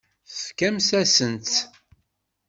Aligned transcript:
Tfakemt-asent-tt. 0.29 1.55